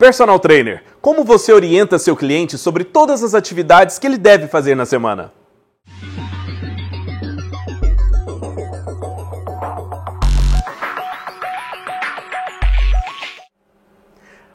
[0.00, 4.74] Personal Trainer, como você orienta seu cliente sobre todas as atividades que ele deve fazer
[4.74, 5.30] na semana?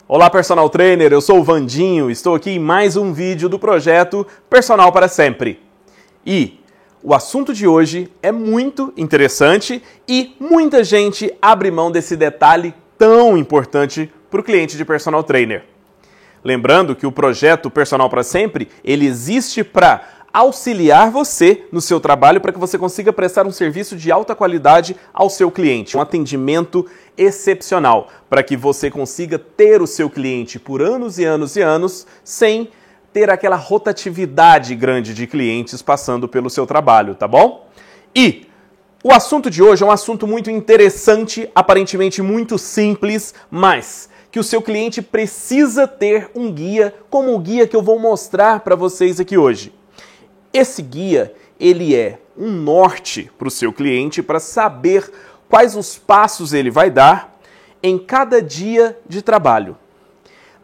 [0.08, 4.26] Olá, Personal Trainer, eu sou o Vandinho, estou aqui em mais um vídeo do projeto
[4.50, 5.62] Personal para Sempre.
[6.26, 6.58] E
[7.00, 13.38] o assunto de hoje é muito interessante e muita gente abre mão desse detalhe tão
[13.38, 15.64] importante para o cliente de personal trainer.
[16.44, 22.38] Lembrando que o projeto Personal para Sempre, ele existe para auxiliar você no seu trabalho
[22.38, 26.84] para que você consiga prestar um serviço de alta qualidade ao seu cliente, um atendimento
[27.16, 32.06] excepcional, para que você consiga ter o seu cliente por anos e anos e anos
[32.22, 32.68] sem
[33.14, 37.66] ter aquela rotatividade grande de clientes passando pelo seu trabalho, tá bom?
[38.14, 38.46] E
[39.02, 44.44] o assunto de hoje é um assunto muito interessante, aparentemente muito simples, mas que o
[44.44, 49.18] seu cliente precisa ter um guia, como o guia que eu vou mostrar para vocês
[49.20, 49.72] aqui hoje.
[50.52, 55.10] Esse guia, ele é um norte para o seu cliente para saber
[55.48, 57.38] quais os passos ele vai dar
[57.82, 59.76] em cada dia de trabalho.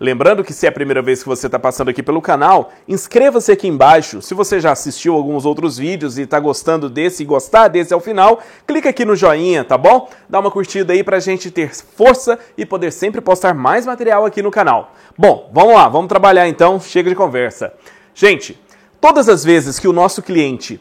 [0.03, 3.53] Lembrando que se é a primeira vez que você está passando aqui pelo canal, inscreva-se
[3.53, 4.21] aqui embaixo.
[4.21, 8.01] Se você já assistiu alguns outros vídeos e está gostando desse e gostar desse ao
[8.01, 10.11] final, clica aqui no joinha, tá bom?
[10.29, 14.27] Dá uma curtida aí para a gente ter força e poder sempre postar mais material
[14.27, 14.93] aqui no canal.
[15.17, 17.73] Bom, vamos lá, vamos trabalhar então, chega de conversa.
[18.13, 18.61] Gente,
[19.01, 20.81] todas as vezes que o nosso cliente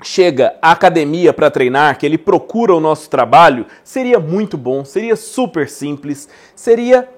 [0.00, 5.16] chega à academia para treinar, que ele procura o nosso trabalho, seria muito bom, seria
[5.16, 7.08] super simples, seria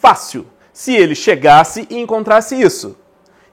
[0.00, 2.96] fácil se ele chegasse e encontrasse isso.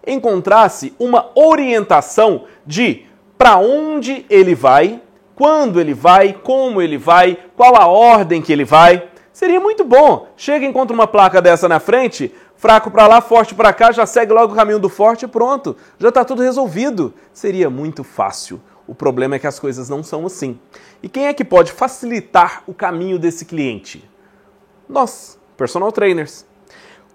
[0.05, 3.05] Encontrasse uma orientação de
[3.37, 5.01] para onde ele vai,
[5.35, 9.09] quando ele vai, como ele vai, qual a ordem que ele vai.
[9.31, 10.27] Seria muito bom.
[10.35, 14.05] Chega e encontra uma placa dessa na frente, fraco para lá, forte para cá, já
[14.05, 15.77] segue logo o caminho do forte e pronto.
[15.99, 17.13] Já está tudo resolvido.
[17.31, 18.59] Seria muito fácil.
[18.87, 20.59] O problema é que as coisas não são assim.
[21.03, 24.09] E quem é que pode facilitar o caminho desse cliente?
[24.89, 26.45] Nós, personal trainers.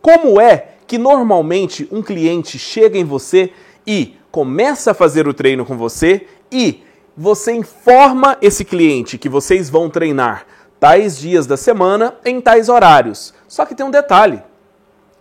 [0.02, 3.52] Como é que normalmente um cliente chega em você
[3.86, 6.82] e começa a fazer o treino com você e
[7.16, 10.44] você informa esse cliente que vocês vão treinar
[10.80, 13.32] tais dias da semana em tais horários.
[13.46, 14.42] Só que tem um detalhe: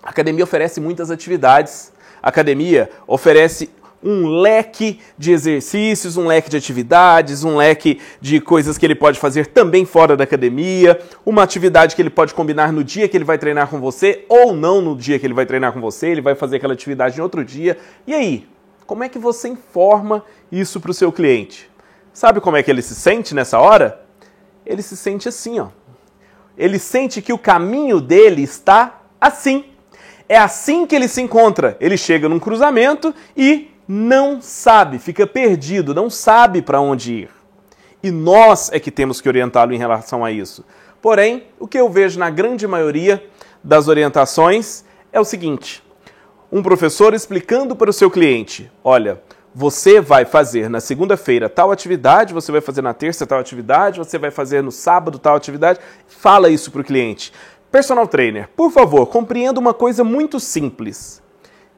[0.02, 3.69] a academia oferece muitas atividades, a academia oferece
[4.03, 9.19] um leque de exercícios, um leque de atividades, um leque de coisas que ele pode
[9.19, 13.23] fazer também fora da academia, uma atividade que ele pode combinar no dia que ele
[13.23, 16.22] vai treinar com você ou não no dia que ele vai treinar com você, ele
[16.22, 17.78] vai fazer aquela atividade em outro dia.
[18.07, 18.47] E aí,
[18.85, 21.69] como é que você informa isso para o seu cliente?
[22.13, 24.03] Sabe como é que ele se sente nessa hora?
[24.66, 25.68] Ele se sente assim, ó.
[26.57, 29.66] Ele sente que o caminho dele está assim.
[30.28, 31.78] É assim que ele se encontra.
[31.79, 37.29] Ele chega num cruzamento e não sabe, fica perdido, não sabe para onde ir.
[38.02, 40.63] E nós é que temos que orientá-lo em relação a isso.
[41.02, 43.22] Porém, o que eu vejo na grande maioria
[43.62, 45.84] das orientações é o seguinte:
[46.50, 49.22] um professor explicando para o seu cliente: olha,
[49.53, 54.18] você vai fazer na segunda-feira tal atividade, você vai fazer na terça tal atividade, você
[54.18, 55.81] vai fazer no sábado tal atividade.
[56.07, 57.34] Fala isso para o cliente.
[57.69, 61.21] Personal trainer, por favor, compreenda uma coisa muito simples.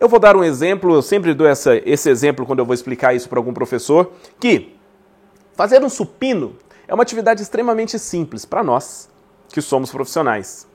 [0.03, 3.16] Eu vou dar um exemplo, eu sempre dou essa, esse exemplo quando eu vou explicar
[3.16, 4.75] isso para algum professor, que
[5.56, 9.09] fazer um supino é uma atividade extremamente simples para nós,
[9.47, 10.68] que somos profissionais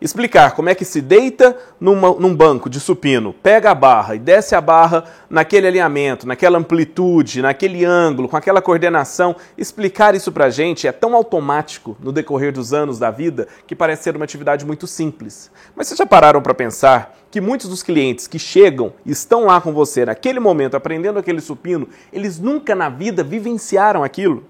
[0.00, 4.18] explicar como é que se deita numa, num banco de supino, pega a barra e
[4.18, 10.50] desce a barra naquele alinhamento, naquela amplitude, naquele ângulo, com aquela coordenação, explicar isso pra
[10.50, 14.66] gente é tão automático no decorrer dos anos da vida que parece ser uma atividade
[14.66, 15.50] muito simples.
[15.74, 19.60] Mas vocês já pararam para pensar que muitos dos clientes que chegam e estão lá
[19.60, 24.42] com você naquele momento aprendendo aquele supino, eles nunca na vida vivenciaram aquilo?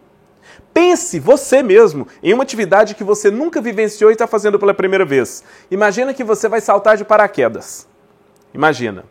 [0.72, 5.04] Pense você mesmo em uma atividade que você nunca vivenciou e está fazendo pela primeira
[5.04, 5.42] vez.
[5.68, 7.88] Imagina que você vai saltar de paraquedas.
[8.54, 9.04] Imagina.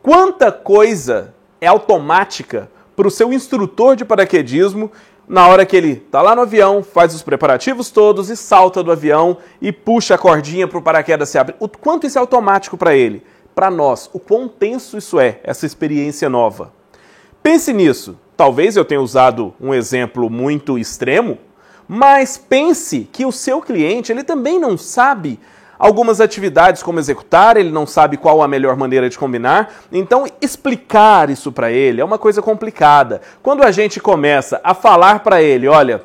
[0.00, 4.88] Quanta coisa é automática para o seu instrutor de paraquedismo
[5.26, 8.92] na hora que ele está lá no avião, faz os preparativos todos e salta do
[8.92, 11.56] avião e puxa a cordinha para o paraquedas se abrir.
[11.58, 13.22] O quanto isso é automático para ele?
[13.54, 16.72] Para nós, o quão tenso isso é, essa experiência nova.
[17.42, 18.18] Pense nisso.
[18.36, 21.38] Talvez eu tenha usado um exemplo muito extremo,
[21.86, 25.38] mas pense que o seu cliente ele também não sabe
[25.78, 29.72] algumas atividades como executar, ele não sabe qual a melhor maneira de combinar.
[29.92, 33.20] Então, explicar isso para ele é uma coisa complicada.
[33.42, 36.02] Quando a gente começa a falar para ele, olha,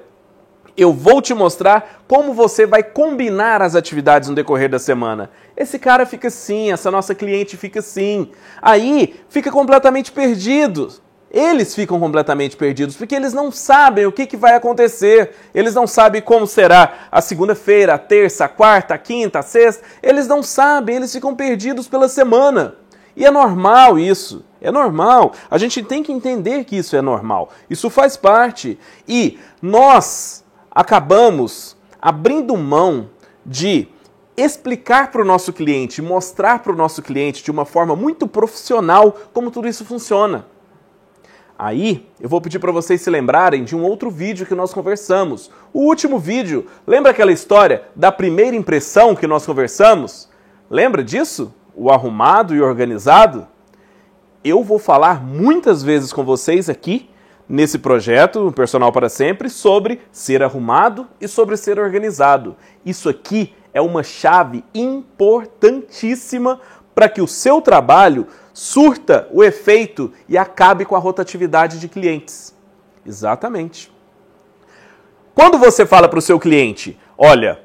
[0.80, 5.30] Eu vou te mostrar como você vai combinar as atividades no decorrer da semana.
[5.58, 8.32] Esse cara fica assim, essa nossa cliente fica assim.
[8.62, 10.90] Aí fica completamente perdido.
[11.32, 15.32] Eles ficam completamente perdidos porque eles não sabem o que, que vai acontecer.
[15.54, 19.84] Eles não sabem como será a segunda-feira, a terça, a quarta, a quinta, a sexta.
[20.02, 22.76] Eles não sabem, eles ficam perdidos pela semana.
[23.16, 24.44] E é normal isso.
[24.60, 25.34] É normal.
[25.52, 27.50] A gente tem que entender que isso é normal.
[27.70, 28.80] Isso faz parte.
[29.08, 33.10] E nós acabamos abrindo mão
[33.46, 33.88] de
[34.36, 39.16] explicar para o nosso cliente, mostrar para o nosso cliente de uma forma muito profissional
[39.34, 40.46] como tudo isso funciona.
[41.62, 45.52] Aí, eu vou pedir para vocês se lembrarem de um outro vídeo que nós conversamos.
[45.74, 50.30] O último vídeo, lembra aquela história da primeira impressão que nós conversamos?
[50.70, 51.54] Lembra disso?
[51.76, 53.46] O arrumado e organizado?
[54.42, 57.10] Eu vou falar muitas vezes com vocês aqui
[57.48, 62.56] nesse projeto Personal para Sempre sobre ser arrumado e sobre ser organizado.
[62.86, 66.62] Isso aqui é uma chave importantíssima
[66.96, 68.28] para que o seu trabalho
[68.60, 72.54] surta o efeito e acabe com a rotatividade de clientes.
[73.06, 73.90] Exatamente.
[75.34, 77.62] Quando você fala para o seu cliente, olha,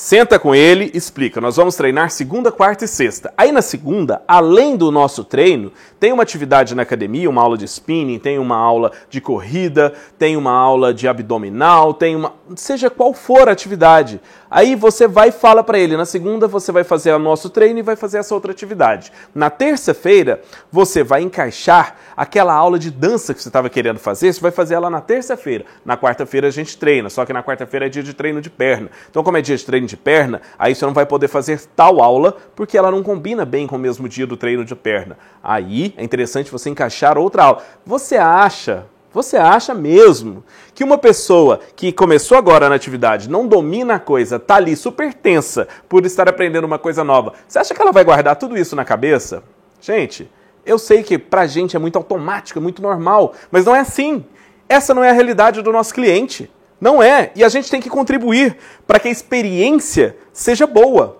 [0.00, 1.40] Senta com ele, explica.
[1.40, 3.34] Nós vamos treinar segunda, quarta e sexta.
[3.36, 7.64] Aí na segunda, além do nosso treino, tem uma atividade na academia, uma aula de
[7.64, 12.32] spinning, tem uma aula de corrida, tem uma aula de abdominal, tem uma.
[12.54, 14.20] seja qual for a atividade.
[14.48, 17.80] Aí você vai e fala para ele: na segunda você vai fazer o nosso treino
[17.80, 19.10] e vai fazer essa outra atividade.
[19.34, 20.40] Na terça-feira,
[20.70, 24.74] você vai encaixar aquela aula de dança que você estava querendo fazer, você vai fazer
[24.74, 25.64] ela na terça-feira.
[25.84, 28.90] Na quarta-feira a gente treina, só que na quarta-feira é dia de treino de perna.
[29.10, 32.00] Então, como é dia de treino de perna, aí você não vai poder fazer tal
[32.00, 35.18] aula porque ela não combina bem com o mesmo dia do treino de perna.
[35.42, 37.62] Aí é interessante você encaixar outra aula.
[37.84, 40.44] Você acha você acha mesmo
[40.74, 45.14] que uma pessoa que começou agora na atividade, não domina a coisa, tá ali super
[45.14, 48.76] tensa por estar aprendendo uma coisa nova, você acha que ela vai guardar tudo isso
[48.76, 49.42] na cabeça?
[49.80, 50.30] Gente,
[50.64, 54.24] eu sei que pra gente é muito automático, é muito normal, mas não é assim.
[54.68, 56.50] Essa não é a realidade do nosso cliente.
[56.80, 57.32] Não é.
[57.34, 61.18] E a gente tem que contribuir para que a experiência seja boa.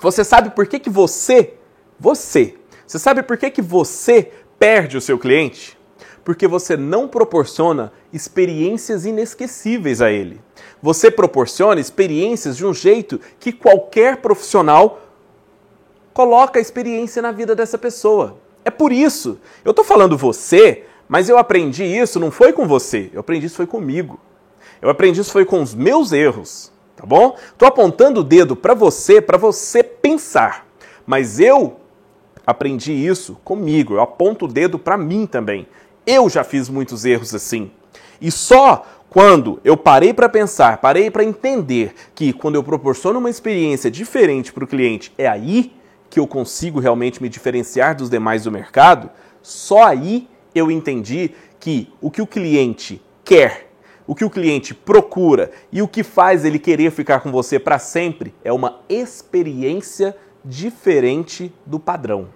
[0.00, 1.54] Você sabe por que, que você,
[1.98, 2.54] você,
[2.86, 5.78] você sabe por que, que você perde o seu cliente?
[6.24, 10.40] Porque você não proporciona experiências inesquecíveis a ele.
[10.82, 15.00] Você proporciona experiências de um jeito que qualquer profissional
[16.12, 18.38] coloca a experiência na vida dessa pessoa.
[18.64, 19.38] É por isso.
[19.64, 23.56] Eu estou falando você, mas eu aprendi isso não foi com você, eu aprendi isso
[23.56, 24.18] foi comigo.
[24.84, 27.38] Eu aprendi isso foi com os meus erros, tá bom?
[27.50, 30.66] Estou apontando o dedo para você, para você pensar.
[31.06, 31.76] Mas eu
[32.46, 35.66] aprendi isso comigo, eu aponto o dedo para mim também.
[36.06, 37.70] Eu já fiz muitos erros assim.
[38.20, 43.30] E só quando eu parei para pensar, parei para entender que quando eu proporciono uma
[43.30, 45.72] experiência diferente para o cliente, é aí
[46.10, 49.08] que eu consigo realmente me diferenciar dos demais do mercado,
[49.40, 53.63] só aí eu entendi que o que o cliente quer,
[54.06, 57.78] o que o cliente procura e o que faz ele querer ficar com você para
[57.78, 62.28] sempre é uma experiência diferente do padrão.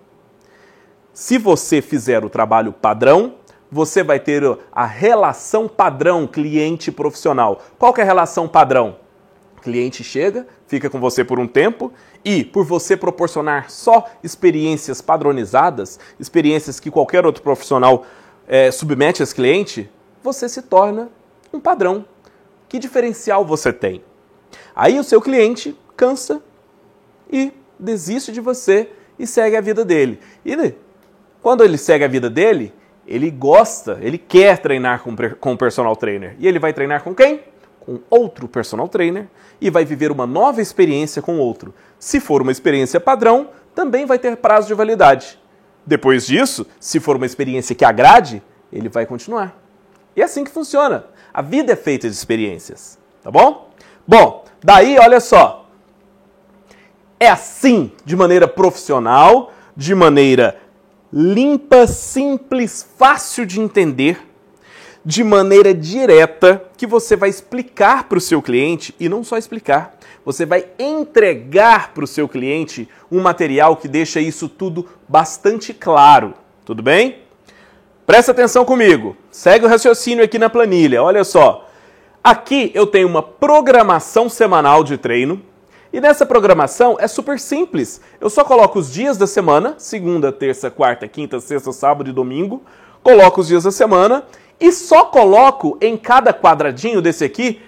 [1.12, 3.34] Se você fizer o trabalho padrão,
[3.70, 4.42] você vai ter
[4.72, 7.60] a relação padrão cliente profissional.
[7.78, 8.96] Qual é a relação padrão?
[9.58, 11.92] O cliente chega, fica com você por um tempo
[12.24, 18.06] e, por você proporcionar só experiências padronizadas, experiências que qualquer outro profissional
[18.46, 19.90] é, submete a esse cliente,
[20.22, 21.10] você se torna
[21.58, 22.04] um padrão.
[22.68, 24.02] Que diferencial você tem?
[24.74, 26.42] Aí o seu cliente cansa
[27.30, 30.20] e desiste de você e segue a vida dele.
[30.44, 30.74] E
[31.42, 32.72] quando ele segue a vida dele,
[33.06, 36.36] ele gosta, ele quer treinar com, o personal trainer.
[36.38, 37.42] E ele vai treinar com quem?
[37.80, 39.26] Com outro personal trainer
[39.60, 41.74] e vai viver uma nova experiência com outro.
[41.98, 45.38] Se for uma experiência padrão, também vai ter prazo de validade.
[45.86, 49.56] Depois disso, se for uma experiência que agrade, ele vai continuar.
[50.14, 51.06] E é assim que funciona.
[51.32, 53.70] A vida é feita de experiências, tá bom?
[54.06, 55.66] Bom, daí olha só.
[57.20, 60.60] É assim, de maneira profissional, de maneira
[61.12, 64.20] limpa, simples, fácil de entender,
[65.04, 69.98] de maneira direta, que você vai explicar para o seu cliente e não só explicar,
[70.24, 76.34] você vai entregar para o seu cliente um material que deixa isso tudo bastante claro.
[76.64, 77.27] Tudo bem?
[78.08, 79.14] Presta atenção comigo.
[79.30, 81.02] Segue o raciocínio aqui na planilha.
[81.02, 81.68] Olha só.
[82.24, 85.42] Aqui eu tenho uma programação semanal de treino
[85.92, 88.00] e nessa programação é super simples.
[88.18, 92.62] Eu só coloco os dias da semana, segunda, terça, quarta, quinta, sexta, sábado e domingo.
[93.02, 94.24] Coloco os dias da semana
[94.58, 97.60] e só coloco em cada quadradinho desse aqui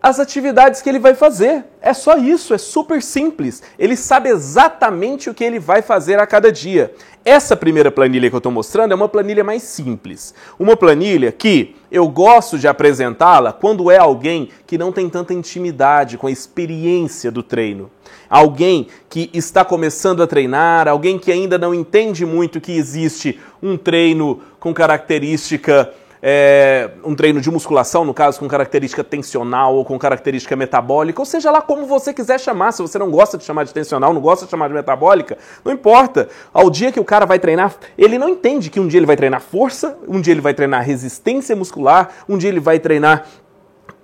[0.00, 1.64] as atividades que ele vai fazer.
[1.82, 3.64] É só isso, é super simples.
[3.76, 6.94] Ele sabe exatamente o que ele vai fazer a cada dia.
[7.28, 10.32] Essa primeira planilha que eu estou mostrando é uma planilha mais simples.
[10.60, 16.16] Uma planilha que eu gosto de apresentá-la quando é alguém que não tem tanta intimidade
[16.16, 17.90] com a experiência do treino.
[18.30, 23.76] Alguém que está começando a treinar, alguém que ainda não entende muito que existe um
[23.76, 25.92] treino com característica
[26.28, 31.24] é, um treino de musculação, no caso, com característica tensional ou com característica metabólica, ou
[31.24, 32.72] seja lá como você quiser chamar.
[32.72, 35.72] Se você não gosta de chamar de tensional, não gosta de chamar de metabólica, não
[35.72, 36.28] importa.
[36.52, 39.16] Ao dia que o cara vai treinar, ele não entende que um dia ele vai
[39.16, 43.24] treinar força, um dia ele vai treinar resistência muscular, um dia ele vai treinar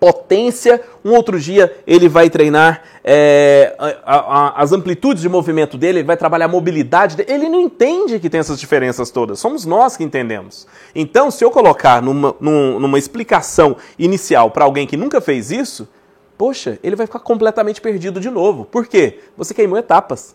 [0.03, 3.73] potência, um outro dia ele vai treinar é,
[4.05, 7.33] a, a, as amplitudes de movimento dele, ele vai trabalhar a mobilidade dele.
[7.33, 10.67] Ele não entende que tem essas diferenças todas, somos nós que entendemos.
[10.93, 15.89] Então, se eu colocar numa, numa, explicação inicial para alguém que nunca fez isso,
[16.37, 18.65] poxa, ele vai ficar completamente perdido de novo.
[18.65, 19.21] Por quê?
[19.37, 20.35] Você queimou etapas.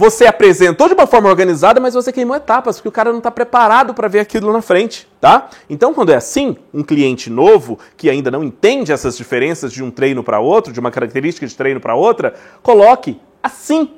[0.00, 3.30] Você apresentou de uma forma organizada, mas você queimou etapas, porque o cara não está
[3.30, 5.50] preparado para ver aquilo na frente, tá?
[5.68, 9.90] Então, quando é assim, um cliente novo que ainda não entende essas diferenças de um
[9.90, 13.90] treino para outro, de uma característica de treino para outra, coloque assim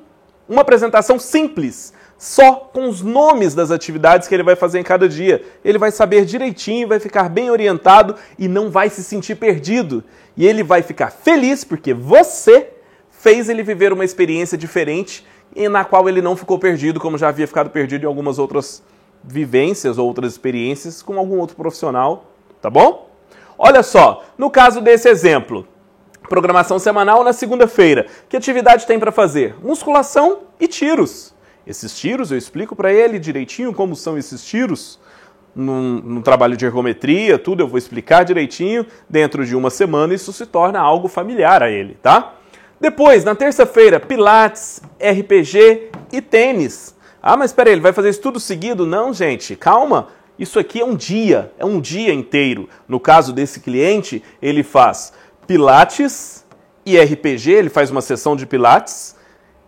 [0.49, 5.09] uma apresentação simples, só com os nomes das atividades que ele vai fazer em cada
[5.09, 5.45] dia.
[5.65, 10.03] Ele vai saber direitinho, vai ficar bem orientado e não vai se sentir perdido.
[10.37, 12.71] E ele vai ficar feliz porque você
[13.09, 17.29] fez ele viver uma experiência diferente e na qual ele não ficou perdido, como já
[17.29, 18.83] havia ficado perdido em algumas outras
[19.23, 22.25] vivências ou outras experiências com algum outro profissional,
[22.61, 23.11] tá bom?
[23.59, 25.67] Olha só, no caso desse exemplo,
[26.29, 29.55] programação semanal na segunda-feira, que atividade tem para fazer?
[29.63, 31.35] Musculação e tiros.
[31.67, 35.01] Esses tiros eu explico para ele direitinho como são esses tiros.
[35.55, 38.87] No, no, trabalho de ergometria, tudo eu vou explicar direitinho.
[39.09, 42.35] Dentro de uma semana, isso se torna algo familiar a ele, tá?
[42.83, 46.97] Depois, na terça-feira, Pilates, RPG e tênis.
[47.23, 48.85] Ah, mas espera ele vai fazer isso tudo seguido?
[48.85, 50.09] Não, gente, calma.
[50.37, 52.69] Isso aqui é um dia, é um dia inteiro.
[52.89, 55.13] No caso desse cliente, ele faz
[55.47, 56.45] Pilates
[56.85, 59.15] e RPG, ele faz uma sessão de Pilates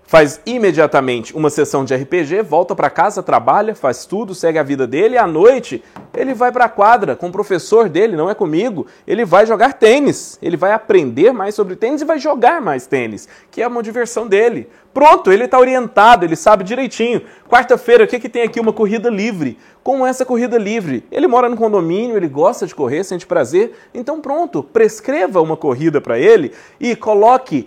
[0.06, 4.86] faz imediatamente uma sessão de RPG, volta para casa, trabalha, faz tudo, segue a vida
[4.86, 5.82] dele e à noite
[6.14, 8.86] ele vai para a quadra com o professor dele, não é comigo.
[9.06, 13.28] Ele vai jogar tênis, ele vai aprender mais sobre tênis e vai jogar mais tênis,
[13.50, 14.68] que é uma diversão dele.
[14.92, 17.22] Pronto, ele está orientado, ele sabe direitinho.
[17.48, 18.60] Quarta-feira, o que, que tem aqui?
[18.60, 19.58] Uma corrida livre.
[19.82, 23.74] Com essa corrida livre, ele mora no condomínio, ele gosta de correr, sente prazer.
[23.92, 27.66] Então, pronto, prescreva uma corrida para ele e coloque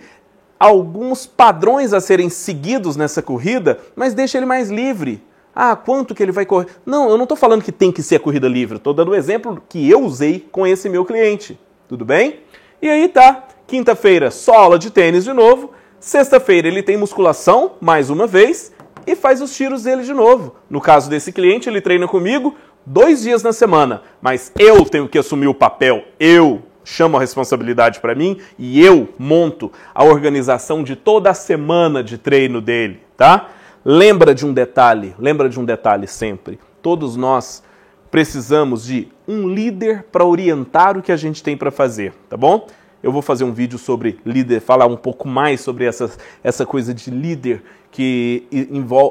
[0.60, 5.24] alguns padrões a serem seguidos nessa corrida, mas deixa ele mais livre.
[5.56, 6.68] Ah, quanto que ele vai correr?
[6.86, 9.16] Não, eu não estou falando que tem que ser a corrida livre, estou dando o
[9.16, 11.60] exemplo que eu usei com esse meu cliente.
[11.88, 12.42] Tudo bem?
[12.82, 13.48] E aí tá.
[13.66, 15.72] Quinta-feira, só aula de tênis de novo.
[16.00, 18.72] Sexta-feira ele tem musculação, mais uma vez,
[19.06, 20.56] e faz os tiros dele de novo.
[20.70, 25.18] No caso desse cliente, ele treina comigo dois dias na semana, mas eu tenho que
[25.18, 30.96] assumir o papel, eu chamo a responsabilidade para mim e eu monto a organização de
[30.96, 33.50] toda a semana de treino dele, tá?
[33.84, 36.58] Lembra de um detalhe, lembra de um detalhe sempre.
[36.82, 37.62] Todos nós
[38.10, 42.67] precisamos de um líder para orientar o que a gente tem para fazer, tá bom?
[43.03, 46.10] Eu vou fazer um vídeo sobre líder, falar um pouco mais sobre essa,
[46.41, 48.48] essa coisa de líder que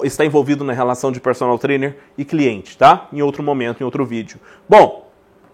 [0.02, 3.06] está envolvido na relação de personal trainer e cliente, tá?
[3.12, 4.40] Em outro momento, em outro vídeo.
[4.66, 5.10] Bom,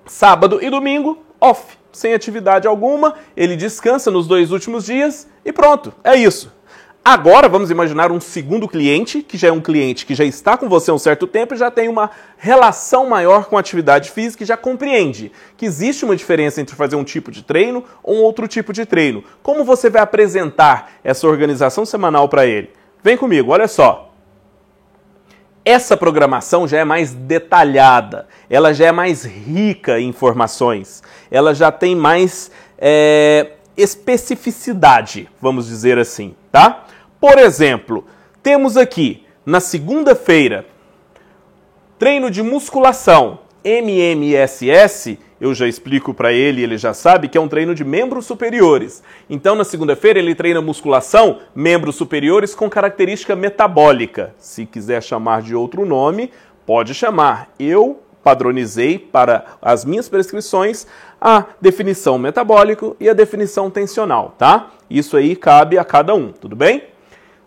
[0.07, 5.93] sábado e domingo, off sem atividade alguma, ele descansa nos dois últimos dias e pronto,
[6.03, 6.51] é isso.
[7.05, 10.69] Agora vamos imaginar um segundo cliente, que já é um cliente que já está com
[10.69, 12.09] você há um certo tempo e já tem uma
[12.39, 16.95] relação maior com a atividade física e já compreende que existe uma diferença entre fazer
[16.95, 19.25] um tipo de treino ou um outro tipo de treino.
[19.43, 22.71] Como você vai apresentar essa organização semanal para ele?
[23.03, 24.12] Vem comigo, olha só.
[25.65, 31.71] Essa programação já é mais detalhada, ela já é mais rica em informações, ela já
[31.71, 36.85] tem mais é, especificidade, vamos dizer assim, tá?
[37.21, 38.05] Por exemplo,
[38.43, 40.67] temos aqui na segunda-feira
[41.97, 47.49] treino de musculação MMSS eu já explico para ele, ele já sabe que é um
[47.49, 49.03] treino de membros superiores.
[49.29, 54.33] Então, na segunda-feira, ele treina musculação, membros superiores com característica metabólica.
[54.39, 56.31] Se quiser chamar de outro nome,
[56.65, 57.53] pode chamar.
[57.59, 60.87] Eu padronizei para as minhas prescrições
[61.21, 64.71] a definição metabólico e a definição tensional, tá?
[64.89, 66.85] Isso aí cabe a cada um, tudo bem?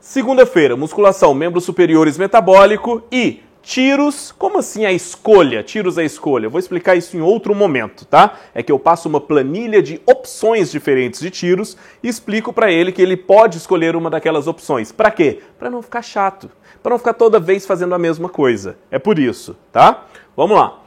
[0.02, 5.63] Segunda-feira, musculação, membros superiores metabólico e Tiros, como assim a escolha?
[5.63, 6.48] Tiros a escolha.
[6.48, 8.38] vou explicar isso em outro momento, tá?
[8.53, 12.91] É que eu passo uma planilha de opções diferentes de tiros e explico para ele
[12.91, 14.91] que ele pode escolher uma daquelas opções.
[14.91, 15.41] Para quê?
[15.57, 16.51] Para não ficar chato,
[16.84, 18.77] para não ficar toda vez fazendo a mesma coisa.
[18.91, 20.05] É por isso, tá?
[20.38, 20.84] Vamos lá.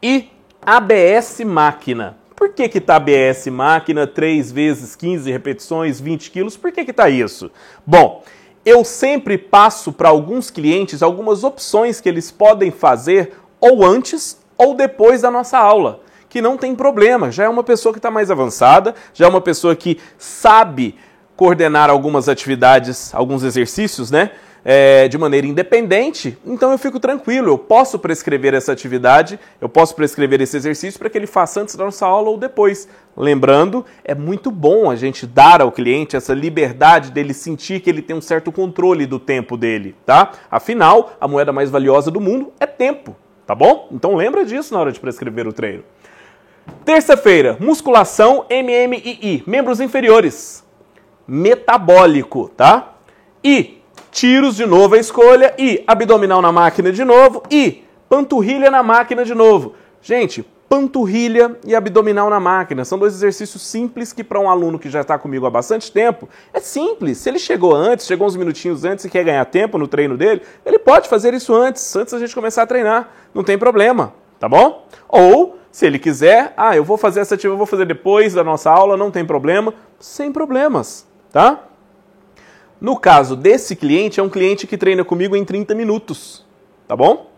[0.00, 0.28] E
[0.62, 2.16] ABS máquina.
[2.36, 6.56] Por que que tá ABS máquina 3 vezes 15 repetições, 20 quilos?
[6.56, 7.50] Por que que tá isso?
[7.84, 8.22] Bom,
[8.64, 14.74] eu sempre passo para alguns clientes algumas opções que eles podem fazer ou antes ou
[14.74, 16.00] depois da nossa aula.
[16.28, 19.40] Que não tem problema, já é uma pessoa que está mais avançada, já é uma
[19.40, 20.94] pessoa que sabe
[21.36, 24.32] coordenar algumas atividades, alguns exercícios, né?
[24.64, 29.94] É, de maneira independente, então eu fico tranquilo, eu posso prescrever essa atividade, eu posso
[29.94, 32.88] prescrever esse exercício para que ele faça antes da nossa aula ou depois.
[33.16, 38.02] Lembrando, é muito bom a gente dar ao cliente essa liberdade dele sentir que ele
[38.02, 40.32] tem um certo controle do tempo dele, tá?
[40.50, 43.88] Afinal, a moeda mais valiosa do mundo é tempo, tá bom?
[43.90, 45.82] Então lembra disso na hora de prescrever o treino.
[46.84, 50.64] Terça-feira, musculação MMII, membros inferiores.
[51.26, 52.94] Metabólico, tá?
[53.42, 53.77] E
[54.18, 59.24] tiros de novo a escolha e abdominal na máquina de novo e panturrilha na máquina
[59.24, 59.74] de novo.
[60.02, 62.84] Gente, panturrilha e abdominal na máquina.
[62.84, 66.28] São dois exercícios simples que para um aluno que já está comigo há bastante tempo,
[66.52, 67.18] é simples.
[67.18, 70.42] Se ele chegou antes, chegou uns minutinhos antes e quer ganhar tempo no treino dele,
[70.66, 73.10] ele pode fazer isso antes, antes da gente começar a treinar.
[73.32, 74.84] Não tem problema, tá bom?
[75.08, 78.42] Ou, se ele quiser, ah, eu vou fazer essa ativa, eu vou fazer depois da
[78.42, 81.67] nossa aula, não tem problema, sem problemas, tá?
[82.80, 86.46] No caso desse cliente, é um cliente que treina comigo em 30 minutos,
[86.86, 87.28] tá bom?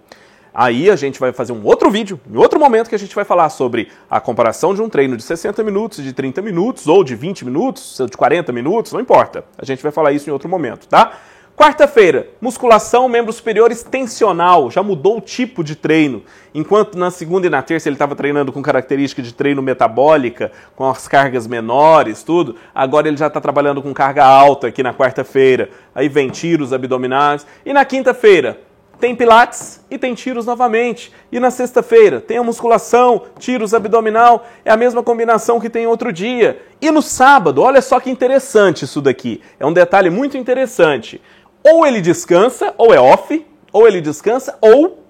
[0.53, 3.25] Aí a gente vai fazer um outro vídeo, em outro momento que a gente vai
[3.25, 7.15] falar sobre a comparação de um treino de 60 minutos, de 30 minutos, ou de
[7.15, 9.45] 20 minutos, de 40 minutos, não importa.
[9.57, 11.19] A gente vai falar isso em outro momento, tá?
[11.57, 14.71] Quarta-feira, musculação, membros superiores tensional.
[14.71, 16.23] Já mudou o tipo de treino.
[16.55, 20.89] Enquanto na segunda e na terça ele estava treinando com característica de treino metabólica, com
[20.89, 22.57] as cargas menores, tudo.
[22.75, 25.69] Agora ele já está trabalhando com carga alta aqui na quarta-feira.
[25.95, 27.47] Aí vem tiros abdominais.
[27.65, 28.59] E na quinta-feira,
[29.01, 31.11] tem pilates e tem tiros novamente.
[31.33, 36.13] E na sexta-feira tem a musculação, tiros abdominal, é a mesma combinação que tem outro
[36.13, 36.61] dia.
[36.83, 39.41] E no sábado, olha só que interessante isso daqui.
[39.59, 41.21] É um detalhe muito interessante.
[41.63, 45.05] Ou ele descansa, ou é off, ou ele descansa, ou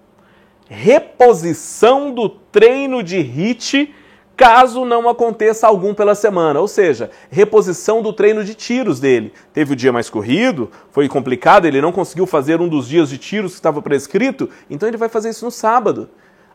[0.68, 3.94] reposição do treino de HIT
[4.40, 9.34] caso não aconteça algum pela semana, ou seja, reposição do treino de tiros dele.
[9.52, 13.18] Teve o dia mais corrido, foi complicado, ele não conseguiu fazer um dos dias de
[13.18, 16.08] tiros que estava prescrito, então ele vai fazer isso no sábado.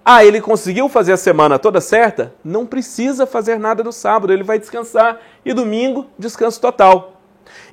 [0.03, 2.33] Ah, ele conseguiu fazer a semana toda certa?
[2.43, 7.14] Não precisa fazer nada no sábado, ele vai descansar e domingo, descanso total.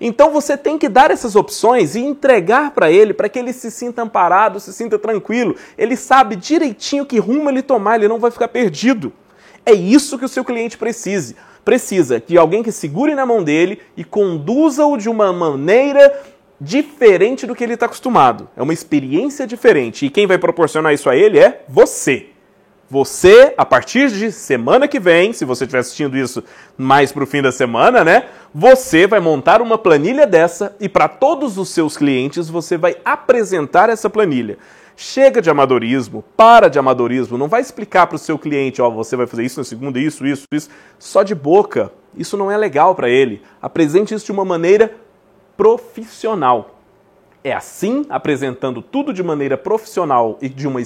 [0.00, 3.70] Então você tem que dar essas opções e entregar para ele, para que ele se
[3.70, 5.56] sinta amparado, se sinta tranquilo.
[5.76, 9.12] Ele sabe direitinho que rumo ele tomar, ele não vai ficar perdido.
[9.64, 11.34] É isso que o seu cliente precisa.
[11.64, 16.20] Precisa de alguém que segure na mão dele e conduza-o de uma maneira
[16.60, 18.48] diferente do que ele está acostumado.
[18.56, 20.06] É uma experiência diferente.
[20.06, 22.31] E quem vai proporcionar isso a ele é você.
[22.92, 26.44] Você, a partir de semana que vem, se você estiver assistindo isso
[26.76, 28.26] mais para o fim da semana, né?
[28.54, 33.88] Você vai montar uma planilha dessa e para todos os seus clientes você vai apresentar
[33.88, 34.58] essa planilha.
[34.94, 39.16] Chega de amadorismo, para de amadorismo, não vai explicar para o seu cliente, ó, você
[39.16, 41.90] vai fazer isso na segunda, isso, isso, isso, só de boca.
[42.14, 43.40] Isso não é legal para ele.
[43.62, 44.94] Apresente isso de uma maneira
[45.56, 46.81] profissional.
[47.44, 50.80] É assim, apresentando tudo de maneira profissional e de uma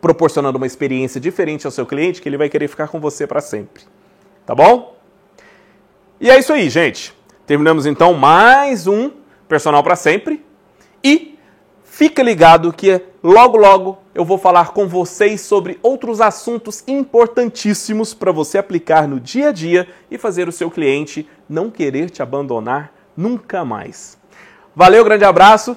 [0.00, 3.40] proporcionando uma experiência diferente ao seu cliente, que ele vai querer ficar com você para
[3.40, 3.84] sempre.
[4.44, 4.96] Tá bom?
[6.20, 7.14] E é isso aí, gente.
[7.46, 9.10] Terminamos então mais um
[9.48, 10.44] personal para sempre
[11.02, 11.38] e
[11.84, 18.32] fica ligado que logo logo eu vou falar com vocês sobre outros assuntos importantíssimos para
[18.32, 22.92] você aplicar no dia a dia e fazer o seu cliente não querer te abandonar
[23.16, 24.18] nunca mais.
[24.74, 25.76] Valeu, grande abraço,